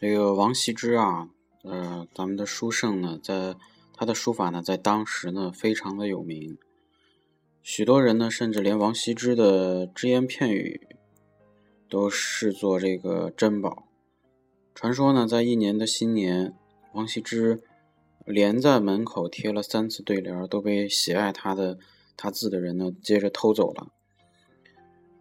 [0.00, 1.28] 这个王羲之啊，
[1.64, 3.56] 呃，咱们的书圣呢，在
[3.92, 6.56] 他的书法呢，在当时呢，非常的有名。
[7.64, 10.86] 许多人呢，甚至连王羲之的只言片语
[11.88, 13.88] 都视作这个珍宝。
[14.72, 16.54] 传说呢，在一年的新年，
[16.92, 17.60] 王羲之
[18.24, 21.76] 连在门口贴了三次对联，都被喜爱他的
[22.16, 23.88] 他字的人呢，接着偷走了。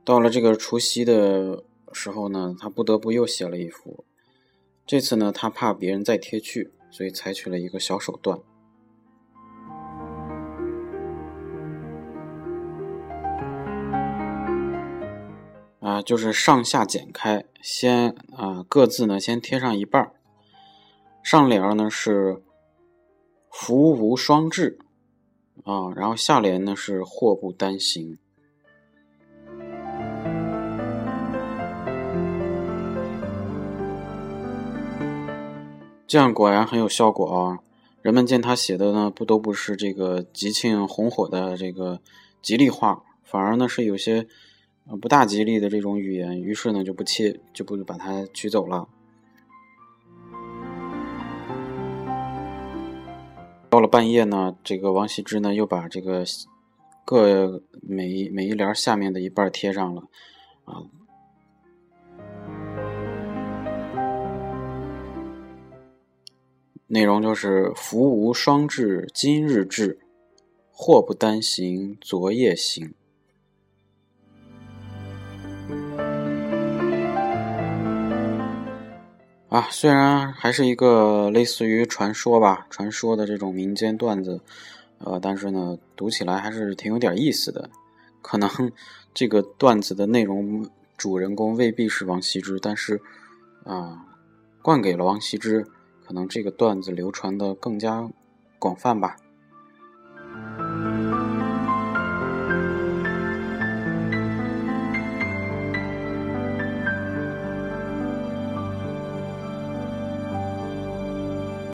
[0.06, 4.06] 到了这个除夕的时候呢，他不得不又写了一幅。
[4.88, 8.40] 这次呢，他怕别人再贴去，所以采取了一个小手段，
[15.82, 20.14] 啊，就是上下剪开，先啊各自呢先贴上一半儿，
[21.22, 22.42] 上联呢是
[23.52, 24.80] “福无双至”，
[25.66, 28.18] 啊，然后下联呢是“祸不单行”。
[36.08, 37.60] 这样果然很有效果啊！
[38.02, 42.00] 人们见他写的呢，不都不是这个吉庆红火的这个
[42.42, 44.26] 吉利话，反而呢是有些
[45.02, 48.88] 不大吉利的这种语言，于是呢就不切就不把它取走了。
[53.70, 56.24] 到了半夜呢，这个王羲之呢又把这个
[57.04, 60.04] 各每一每一联下面的一半贴上了
[60.64, 60.84] 啊。
[66.90, 69.98] 内容就是福无双至，今日至；
[70.72, 72.94] 祸不单行，昨夜行。
[79.50, 84.40] 啊，虽然还是一个类似于传说吧，传说的这种民间段子，
[85.00, 87.70] 呃，但是呢，读起来还是挺有点意思的。
[88.22, 88.50] 可能
[89.14, 93.02] 这个段子的内容主人公未必是王羲之，但是
[93.66, 94.06] 啊，
[94.62, 95.68] 灌给了王羲之。
[96.08, 98.10] 可能这个段子流传的更加
[98.58, 99.18] 广泛吧。